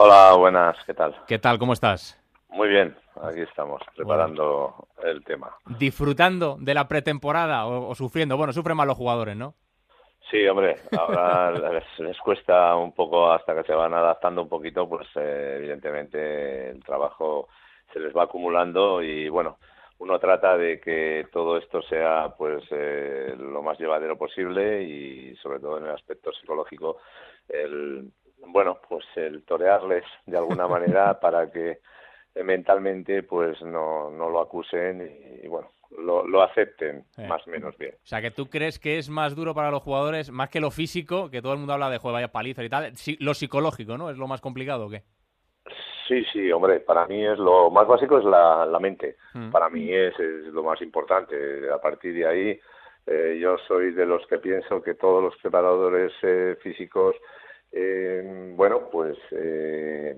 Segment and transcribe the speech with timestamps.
[0.00, 1.12] Hola, buenas, ¿qué tal?
[1.26, 1.58] ¿Qué tal?
[1.58, 2.16] ¿Cómo estás?
[2.50, 5.56] Muy bien, aquí estamos, preparando el tema.
[5.76, 8.36] ¿Disfrutando de la pretemporada o, sufriendo?
[8.36, 9.56] Bueno, sufren más los jugadores, ¿no?
[10.30, 11.50] Sí, hombre, ahora
[11.98, 16.84] les, cuesta un poco hasta que se van adaptando un poquito, pues eh, evidentemente el
[16.84, 17.48] trabajo
[17.92, 19.58] se les va acumulando y bueno,
[19.98, 25.58] uno trata de que todo esto sea pues eh, lo más llevadero posible y sobre
[25.58, 26.98] todo en el aspecto psicológico
[27.48, 28.12] el
[28.46, 31.80] bueno pues el torearles de alguna manera para que
[32.44, 37.26] mentalmente pues no, no lo acusen y, bueno lo, lo acepten eh.
[37.26, 37.94] más o menos bien.
[37.94, 40.70] O sea, que tú crees que es más duro para los jugadores, más que lo
[40.70, 44.10] físico, que todo el mundo habla de juego, vaya paliza y tal, lo psicológico, ¿no?
[44.10, 45.02] ¿Es lo más complicado o qué?
[46.08, 49.16] Sí, sí, hombre, para mí es lo más básico es la, la mente.
[49.34, 49.50] Mm.
[49.50, 51.70] Para mí es, es, lo más importante.
[51.70, 52.60] A partir de ahí,
[53.06, 57.14] eh, yo soy de los que pienso que todos los preparadores eh, físicos,
[57.72, 60.16] eh, bueno, pues eh,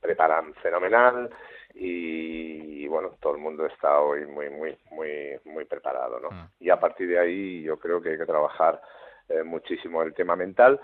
[0.00, 1.30] preparan fenomenal
[1.74, 6.30] y, bueno, todo el mundo está hoy muy, muy, muy, muy preparado, ¿no?
[6.30, 6.48] Mm.
[6.60, 8.80] Y a partir de ahí, yo creo que hay que trabajar
[9.28, 10.80] eh, muchísimo el tema mental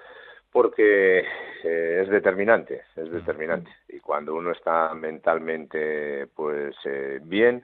[0.51, 1.19] porque
[1.63, 3.71] eh, es determinante, es determinante.
[3.89, 7.63] Y cuando uno está mentalmente pues eh, bien,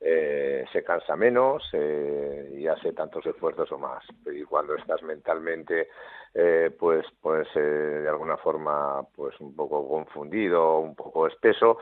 [0.00, 4.04] eh, se cansa menos eh, y hace tantos esfuerzos o más.
[4.26, 5.88] Y cuando estás mentalmente
[6.34, 11.78] eh, pues pues eh, de alguna forma pues un poco confundido, un poco espeso,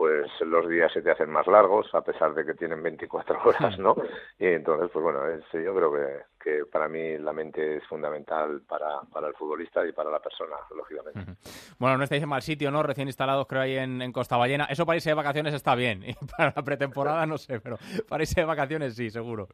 [0.00, 3.78] pues los días se te hacen más largos a pesar de que tienen 24 horas,
[3.78, 3.94] ¿no?
[4.38, 8.62] Y entonces, pues bueno, es, yo creo que, que para mí la mente es fundamental
[8.66, 11.34] para, para el futbolista y para la persona, lógicamente.
[11.78, 12.82] Bueno, no estáis en mal sitio, ¿no?
[12.82, 14.64] Recién instalados, creo, ahí en, en Costa Ballena.
[14.70, 16.02] Eso para irse de vacaciones está bien.
[16.08, 17.76] Y para la pretemporada no sé, pero
[18.08, 19.48] para irse de vacaciones sí, seguro.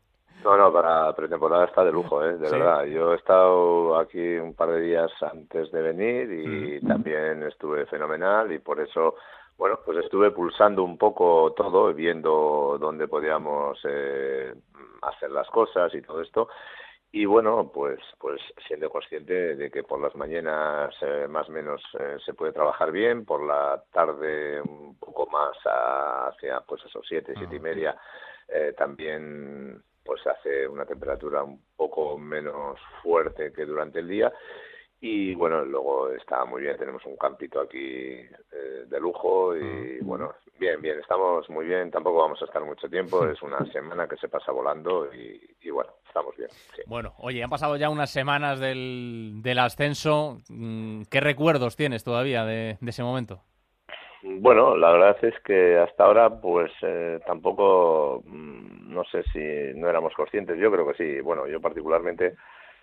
[0.45, 2.37] No, no, para pretemporada está de lujo, ¿eh?
[2.37, 2.53] de ¿Sí?
[2.53, 2.85] verdad.
[2.85, 6.87] Yo he estado aquí un par de días antes de venir y Mm.
[6.87, 9.17] también estuve fenomenal y por eso,
[9.59, 14.55] bueno, pues estuve pulsando un poco todo, viendo dónde podíamos eh,
[15.03, 16.49] hacer las cosas y todo esto.
[17.13, 21.81] Y bueno, pues, pues siendo consciente de que por las mañanas eh, más o menos
[21.99, 27.33] eh, se puede trabajar bien, por la tarde un poco más hacia pues esos siete,
[27.39, 27.97] siete y media
[28.49, 34.33] eh, también pues hace una temperatura un poco menos fuerte que durante el día
[35.01, 40.33] y bueno luego está muy bien tenemos un campito aquí eh, de lujo y bueno
[40.59, 44.17] bien bien estamos muy bien tampoco vamos a estar mucho tiempo es una semana que
[44.17, 46.83] se pasa volando y, y bueno estamos bien sí.
[46.87, 50.39] Bueno, oye, han pasado ya unas semanas del, del ascenso.
[50.49, 53.43] Mm, ¿Qué recuerdos tienes todavía de, de ese momento?
[54.23, 59.89] Bueno, la verdad es que hasta ahora, pues eh, tampoco, mm, no sé si no
[59.89, 60.59] éramos conscientes.
[60.59, 61.21] Yo creo que sí.
[61.21, 62.37] Bueno, yo particularmente,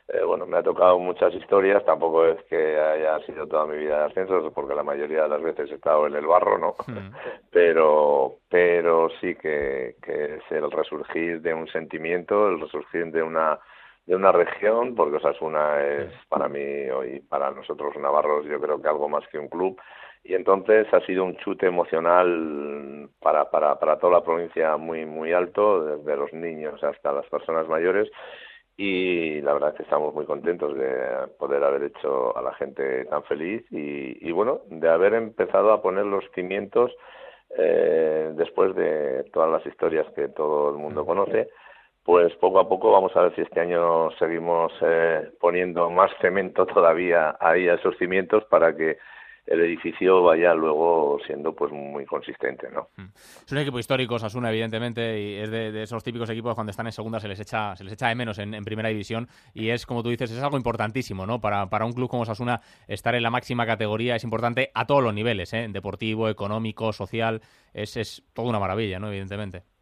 [0.08, 1.84] eh, bueno, me ha tocado muchas historias.
[1.86, 5.42] Tampoco es que haya sido toda mi vida de ascensos, porque la mayoría de las
[5.42, 6.76] veces he estado en el barro, ¿no?
[7.52, 13.60] Pero, pero sí que, que es el resurgir de un sentimiento, el resurgir de una
[14.06, 18.90] de una región, porque Osasuna es para mí hoy, para nosotros navarros, yo creo que
[18.90, 19.80] algo más que un club
[20.24, 25.34] y entonces ha sido un chute emocional para, para, para toda la provincia muy, muy
[25.34, 28.10] alto, desde los niños hasta las personas mayores,
[28.76, 33.06] y la verdad es que estamos muy contentos de poder haber hecho a la gente
[33.06, 36.92] tan feliz y, y bueno, de haber empezado a poner los cimientos
[37.58, 41.50] eh, después de todas las historias que todo el mundo conoce
[42.04, 46.66] pues poco a poco vamos a ver si este año seguimos eh, poniendo más cemento
[46.66, 48.98] todavía ahí a esos cimientos para que
[49.46, 52.90] el edificio vaya luego siendo pues muy consistente, ¿no?
[53.46, 56.94] Es un equipo histórico, Osasuna, evidentemente, y es de, esos típicos equipos cuando están en
[56.94, 60.02] segunda se les echa, se les echa de menos en, primera división y es, como
[60.02, 61.42] tú dices, es algo importantísimo, ¿no?
[61.42, 65.04] Para, para un club como Osasuna estar en la máxima categoría es importante a todos
[65.04, 65.68] los niveles, ¿eh?
[65.70, 67.42] Deportivo, económico, social,
[67.74, 69.10] es, es toda una maravilla, ¿no?
[69.10, 69.73] Evidentemente.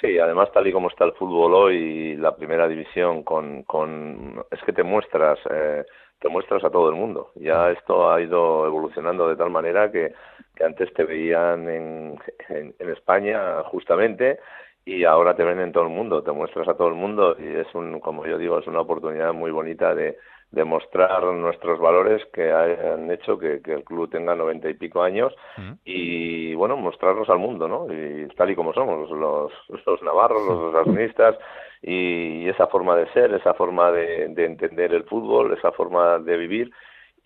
[0.00, 4.60] Sí, además tal y como está el fútbol hoy, la primera división con, con es
[4.62, 5.84] que te muestras eh,
[6.18, 7.32] te muestras a todo el mundo.
[7.36, 10.12] Ya esto ha ido evolucionando de tal manera que,
[10.54, 12.18] que antes te veían en,
[12.48, 14.38] en, en, España justamente
[14.84, 17.46] y ahora te ven en todo el mundo, te muestras a todo el mundo y
[17.46, 20.18] es un, como yo digo, es una oportunidad muy bonita de,
[20.50, 25.02] de mostrar nuestros valores que han hecho que, que el club tenga noventa y pico
[25.02, 25.78] años uh -huh.
[25.84, 27.86] y bueno, mostrarnos al mundo, ¿no?
[27.92, 29.52] Y tal y como somos, los,
[29.86, 31.36] los navarros, los asnistas
[31.82, 36.36] y esa forma de ser, esa forma de, de entender el fútbol, esa forma de
[36.36, 36.70] vivir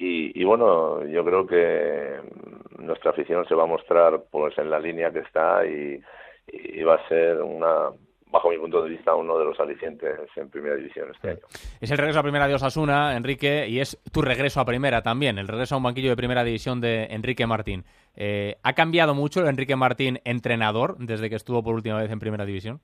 [0.02, 2.20] y, y, bueno, yo creo que
[2.78, 6.00] nuestra afición se va a mostrar pues en la línea que está y,
[6.50, 7.90] y va a ser una
[8.30, 11.40] bajo mi punto de vista, uno de los alicientes en primera división este año.
[11.80, 15.38] Es el regreso a primera de Osasuna, Enrique, y es tu regreso a primera también,
[15.38, 17.84] el regreso a un banquillo de primera división de Enrique Martín.
[18.16, 22.44] Eh, ¿Ha cambiado mucho Enrique Martín entrenador desde que estuvo por última vez en primera
[22.44, 22.80] división?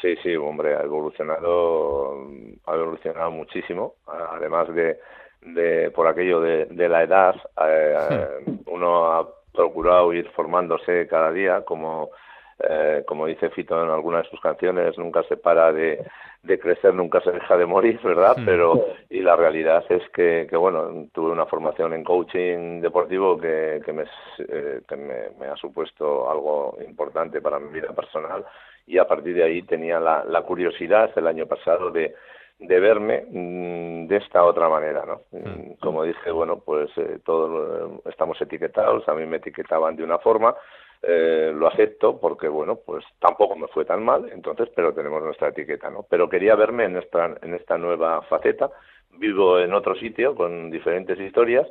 [0.00, 2.28] Sí, sí, hombre, ha evolucionado,
[2.66, 4.98] ha evolucionado muchísimo, además de,
[5.42, 7.34] de por aquello de, de la edad,
[7.66, 12.10] eh, uno ha procurado ir formándose cada día como
[12.60, 16.04] eh, como dice Fito en algunas de sus canciones, nunca se para de,
[16.42, 18.36] de crecer, nunca se deja de morir, ¿verdad?
[18.36, 18.44] Hmm.
[18.44, 23.80] Pero, y la realidad es que, que bueno, tuve una formación en coaching deportivo que,
[23.84, 24.04] que, me,
[24.48, 28.44] eh, que me, me, ha supuesto algo importante para mi vida personal
[28.86, 32.14] y a partir de ahí tenía la, la curiosidad el año pasado de,
[32.58, 35.20] de verme mm, de esta otra manera, ¿no?
[35.30, 35.74] Hmm.
[35.80, 40.56] Como dije, bueno, pues eh, todos estamos etiquetados, a mí me etiquetaban de una forma,
[41.02, 45.48] eh, lo acepto porque, bueno, pues tampoco me fue tan mal, entonces, pero tenemos nuestra
[45.48, 46.04] etiqueta, ¿no?
[46.08, 48.70] Pero quería verme en esta, en esta nueva faceta,
[49.12, 51.66] vivo en otro sitio con diferentes historias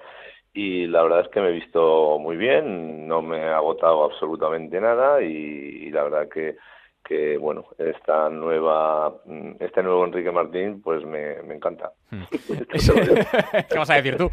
[0.54, 4.80] y la verdad es que me he visto muy bien, no me ha agotado absolutamente
[4.82, 6.56] nada y la verdad que
[7.08, 11.92] que bueno, esta nueva, mm, este nuevo Enrique Martín, pues me, me encanta.
[12.12, 12.24] Hmm.
[13.70, 14.30] ¿Qué vas a decir tú?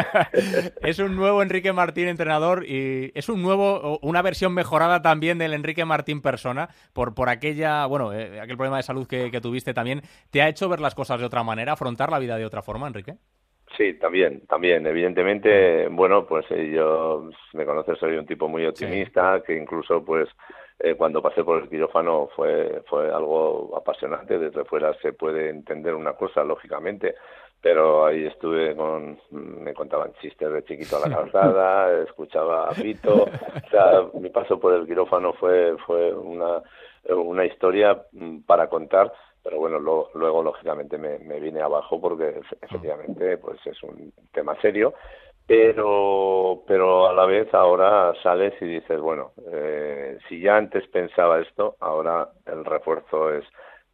[0.82, 5.54] es un nuevo Enrique Martín entrenador y es un nuevo, una versión mejorada también del
[5.54, 9.72] Enrique Martín persona por, por aquella, bueno, eh, aquel problema de salud que, que tuviste
[9.72, 10.02] también.
[10.30, 12.88] ¿Te ha hecho ver las cosas de otra manera, afrontar la vida de otra forma,
[12.88, 13.14] Enrique?
[13.76, 14.84] Sí, también, también.
[14.86, 20.28] Evidentemente, bueno, pues eh, yo me conoces, soy un tipo muy optimista, que incluso, pues,
[20.80, 24.38] eh, cuando pasé por el quirófano fue, fue algo apasionante.
[24.38, 27.16] Desde fuera se puede entender una cosa, lógicamente,
[27.60, 33.24] pero ahí estuve con, me contaban chistes de chiquito a la calzada, escuchaba a Pito.
[33.24, 36.62] O sea, mi paso por el quirófano fue, fue una,
[37.08, 43.38] una historia mm, para contar pero bueno, luego, lógicamente me, me, vine abajo porque efectivamente
[43.38, 44.92] pues es un tema serio
[45.48, 51.40] pero pero a la vez ahora sales y dices bueno eh, si ya antes pensaba
[51.40, 53.44] esto ahora el refuerzo es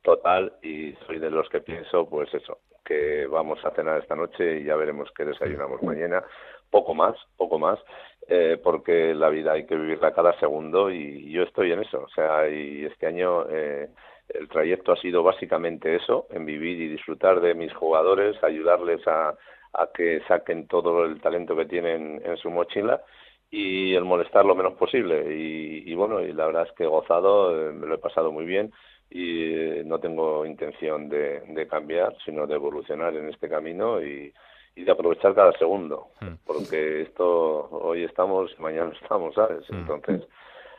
[0.03, 4.59] total y soy de los que pienso pues eso que vamos a cenar esta noche
[4.59, 6.23] y ya veremos qué desayunamos mañana
[6.71, 7.79] poco más poco más
[8.27, 12.03] eh, porque la vida hay que vivirla cada segundo y yo estoy en eso.
[12.03, 13.89] O sea y este año eh,
[14.29, 19.35] el trayecto ha sido básicamente eso en vivir y disfrutar de mis jugadores ayudarles a
[19.75, 23.03] a que saquen todo el talento que tienen en su mochila
[23.51, 25.25] y el molestar lo menos posible.
[25.33, 28.45] Y, bueno, y la verdad es que he gozado, eh, me lo he pasado muy
[28.45, 28.73] bien
[29.11, 34.33] y eh, no tengo intención de, de, cambiar, sino de evolucionar en este camino y,
[34.77, 36.35] y de aprovechar cada segundo, hmm.
[36.45, 39.69] porque esto hoy estamos y mañana estamos, ¿sabes?
[39.71, 39.77] Hmm.
[39.77, 40.29] Entonces,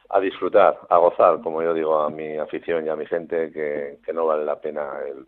[0.09, 3.99] a disfrutar, a gozar, como yo digo a mi afición y a mi gente, que,
[4.05, 5.25] que no vale la pena el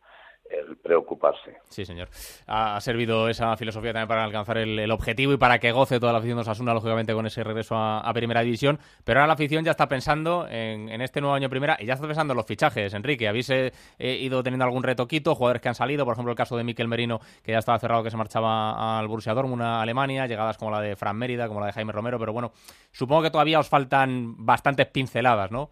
[0.50, 1.58] el preocuparse.
[1.70, 2.10] Sí, señor.
[2.48, 6.20] Ha, servido esa filosofía también para alcanzar el, objetivo y para que goce toda la
[6.20, 8.80] afición de Osasuna, lógicamente, con ese regreso a, Primera División.
[9.04, 12.08] Pero ahora la afición ya está pensando en, este nuevo año Primera y ya está
[12.08, 13.28] pensando en los fichajes, Enrique.
[13.28, 15.36] ¿Habéis eh, ido teniendo algún retoquito?
[15.36, 18.04] Jugadores que han salido, por ejemplo, el caso de Miquel Merino, que ya estaba cerrado,
[18.04, 21.60] que se marchaba al Borussia Dortmund, a Alemania, llegadas como la de Fran Mérida, como
[21.60, 22.52] la de Jaime Romero, pero bueno,
[22.92, 25.70] supongo que todavía os faltan bastantes pinceladas, ¿no?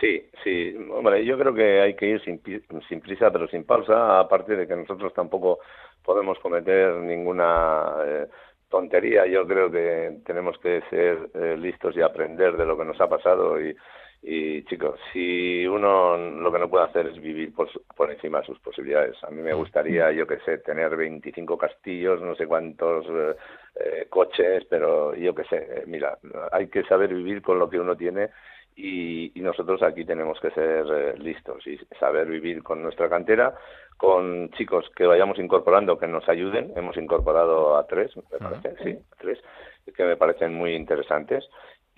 [0.00, 0.76] Sí, sí.
[0.92, 2.38] Hombre, yo creo que hay que ir sin,
[3.00, 5.58] prisa, pero sin pausa, aparte de que nosotros tampoco
[6.04, 8.26] podemos cometer ninguna eh,
[8.68, 9.26] tontería.
[9.26, 13.08] Yo creo que tenemos que ser eh, listos y aprender de lo que nos ha
[13.08, 13.76] pasado y,
[14.22, 18.46] y chicos, si uno lo que no puede hacer es vivir por, por encima de
[18.46, 19.16] sus posibilidades.
[19.24, 23.36] A mí me gustaría, yo qué sé, tener 25 castillos, no sé cuántos eh,
[23.76, 26.18] eh, coches, pero yo qué sé, mira,
[26.52, 28.30] hay que saber vivir con lo que uno tiene
[28.76, 33.54] y, nosotros aquí tenemos que ser eh, listos y saber vivir con nuestra cantera,
[33.96, 36.72] con chicos que vayamos incorporando que nos ayuden.
[36.76, 39.38] Hemos incorporado a tres, me parece, sí, a tres,
[39.96, 41.48] que me parecen muy interesantes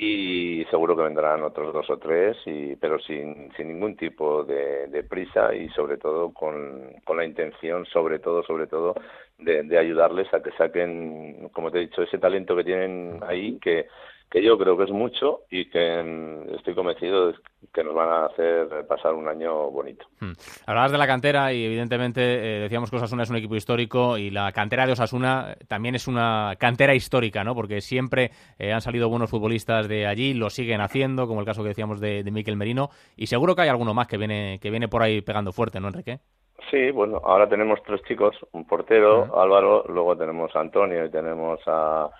[0.00, 4.86] y seguro que vendrán otros dos o tres, y, pero sin, sin ningún tipo de,
[4.86, 8.94] de prisa y sobre todo con, con la intención, sobre todo, sobre todo,
[9.38, 13.58] de, de ayudarles a que saquen, como te he dicho, ese talento que tienen ahí
[13.58, 13.88] que
[14.30, 17.34] que yo creo que es mucho y que estoy convencido de
[17.72, 20.06] que nos van a hacer pasar un año bonito.
[20.20, 20.32] Hmm.
[20.66, 24.30] Hablabas de la cantera y evidentemente eh, decíamos que Osasuna es un equipo histórico y
[24.30, 27.54] la cantera de Osasuna también es una cantera histórica, ¿no?
[27.54, 31.62] Porque siempre eh, han salido buenos futbolistas de allí, lo siguen haciendo, como el caso
[31.62, 34.70] que decíamos de, de Miquel Merino, y seguro que hay alguno más que viene, que
[34.70, 36.20] viene por ahí pegando fuerte, ¿no, Enrique?
[36.70, 41.60] Sí, bueno, ahora tenemos tres chicos, un portero, Álvaro, luego tenemos a Antonio y tenemos
[41.66, 42.10] a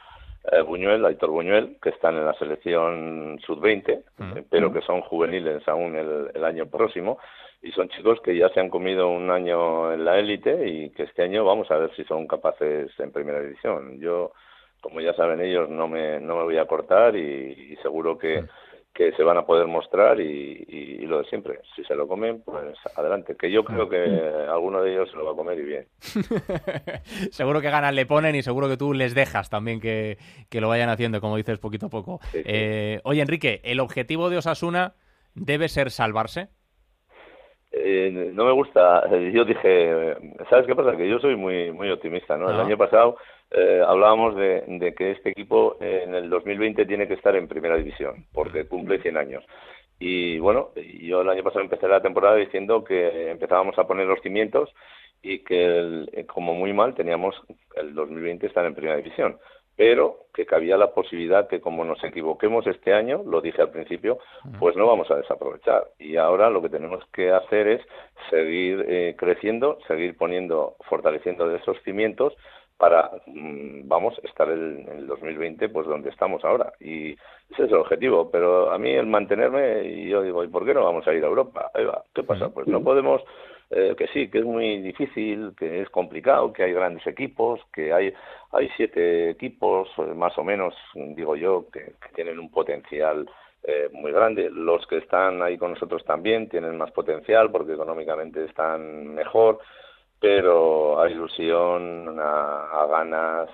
[0.52, 4.02] eh, Buñuel, Aitor Buñuel, que están en la selección sub-20,
[4.50, 7.18] pero que son juveniles aún el, el año próximo
[7.62, 11.04] y son chicos que ya se han comido un año en la élite y que
[11.04, 13.98] este año vamos a ver si son capaces en primera división.
[13.98, 14.32] Yo,
[14.80, 18.44] como ya saben ellos, no me, no me voy a cortar y, seguro que,
[18.98, 21.60] que se van a poder mostrar y, lo de siempre.
[21.76, 23.36] Si se lo comen, pues adelante.
[23.36, 23.96] Que yo creo que
[24.50, 25.86] alguno de ellos se lo va a comer y bien.
[27.30, 30.18] seguro que ganas le ponen y seguro que tú les dejas también que,
[30.50, 32.18] que lo vayan haciendo, como dices, poquito a poco.
[32.34, 34.94] Eh, oye, Enrique, ¿el objetivo de Osasuna
[35.36, 36.48] debe ser salvarse?
[37.80, 40.16] Eh, no me gusta, eh, yo dije,
[40.50, 40.96] ¿sabes qué pasa?
[40.96, 42.50] Que yo soy muy muy optimista, ¿no?
[42.50, 43.16] El año pasado
[43.50, 48.26] eh, hablábamos de, que este equipo en el 2020 tiene que estar en primera división,
[48.32, 49.44] porque cumple 100 años.
[50.00, 50.70] Y bueno,
[51.00, 54.72] yo el año pasado empecé la temporada diciendo que empezábamos a poner los cimientos
[55.22, 57.34] y que como muy mal teníamos
[57.74, 59.38] el 2020 estar en primera división
[59.78, 64.18] pero que cabía la posibilidad que como nos equivoquemos este año, lo dije al principio,
[64.58, 65.84] pues no vamos a desaprovechar.
[66.00, 67.80] Y ahora lo que tenemos que hacer es
[68.28, 72.34] seguir eh, creciendo, seguir poniendo, fortaleciendo esos cimientos
[72.76, 76.72] para, mm, vamos, estar en el 2020 pues donde estamos ahora.
[76.80, 78.32] Y ese es el objetivo.
[78.32, 81.22] Pero a mí el mantenerme, y yo digo, ¿y por qué no vamos a ir
[81.22, 81.70] a Europa?
[82.12, 82.48] ¿Qué pasa?
[82.48, 83.22] Pues no podemos
[83.70, 87.92] eh, que sí, que es muy difícil, que es complicado, que hay grandes equipos, que
[87.92, 88.14] hay,
[88.52, 93.28] hay siete equipos, eh, más o menos, digo yo, que, tienen un potencial
[93.64, 94.48] eh, muy grande.
[94.50, 99.58] Los que están ahí con nosotros también tienen más potencial porque económicamente están mejor,
[100.20, 103.48] pero a ilusión, a, ganas,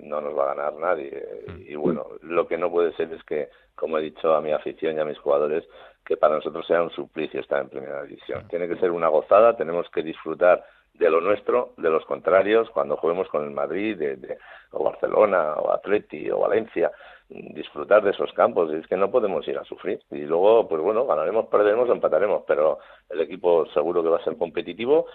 [0.00, 1.22] no nos va a ganar nadie.
[1.66, 4.96] Y bueno, lo que no puede ser es que, como he dicho a mi afición
[4.96, 5.64] y a mis jugadores,
[6.04, 8.46] que para nosotros sea un suplicio estar en primera división.
[8.48, 12.96] Tiene que ser una gozada, tenemos que disfrutar de lo nuestro, de los contrarios, cuando
[12.96, 14.38] juguemos con el Madrid, de,
[14.72, 16.90] o Barcelona, o Atleti, o Valencia,
[17.28, 18.70] disfrutar de esos campos.
[18.72, 20.00] Y es que no podemos ir a sufrir.
[20.10, 22.78] Y luego, pues bueno, ganaremos, perderemos, empataremos, pero
[23.10, 25.06] el equipo seguro que va a ser competitivo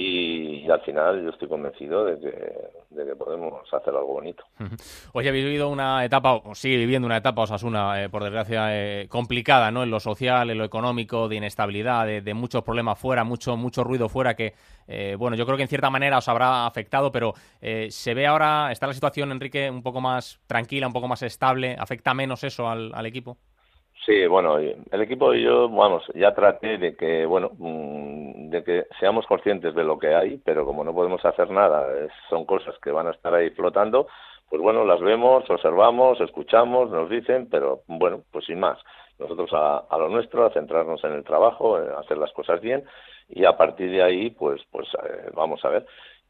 [0.00, 4.44] y, al final yo estoy convencido de que, podemos hacer algo bonito.
[5.12, 9.08] Hoy habéis vivido una etapa, o sigue viviendo una etapa Osasuna, eh, por desgracia, eh,
[9.08, 9.82] complicada, ¿no?
[9.82, 14.08] En lo social, en lo económico, de inestabilidad, de, muchos problemas fuera, mucho, mucho ruido
[14.08, 14.54] fuera que,
[14.86, 18.70] eh, bueno, yo creo que en cierta manera os habrá afectado, pero se ve ahora,
[18.70, 22.68] está la situación, Enrique, un poco más tranquila, un poco más estable, ¿afecta menos eso
[22.68, 23.36] al, al equipo?
[24.06, 28.86] Sí, bueno, el equipo y yo, vamos, ya traté de que, bueno, mm, de que
[28.98, 31.86] seamos conscientes de lo que hay, pero como no podemos hacer nada,
[32.30, 34.06] son cosas que van a estar ahí flotando,
[34.48, 38.78] pues bueno, las vemos, observamos, escuchamos, nos dicen, pero bueno, pues sin más.
[39.18, 42.84] Nosotros a, lo nuestro, a centrarnos en el trabajo, a hacer las cosas bien
[43.28, 45.86] y a partir de ahí, pues, pues eh, vamos a ver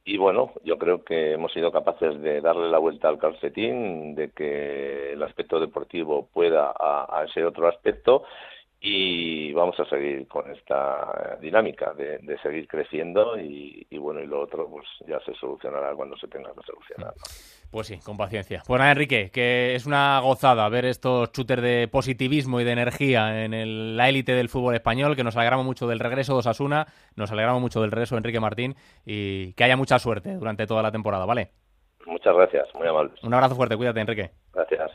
[0.08, 4.30] y bueno, yo creo que hemos sido capaces de darle la vuelta al calcetín, de
[4.30, 8.24] que el aspecto deportivo pueda a, otro aspecto
[8.80, 14.68] y vamos a seguir con esta dinámica de, seguir creciendo y, bueno, y lo otro
[14.68, 17.12] pues ya se solucionará cuando se tenga que solucionar.
[17.70, 18.62] Pues sí, con paciencia.
[18.68, 23.96] Bueno, Enrique, que es una gozada ver estos shooters de positivismo y de energía en
[23.96, 27.60] la élite del fútbol español, que nos alegramos mucho del regreso de Osasuna, nos alegramos
[27.60, 31.26] mucho del regreso de Enrique Martín y que haya mucha suerte durante toda la temporada,
[31.26, 31.50] ¿vale?
[32.06, 33.12] Muchas gracias, muy amable.
[33.22, 34.30] Un abrazo fuerte, cuídate, Enrique.
[34.54, 34.90] Gracias.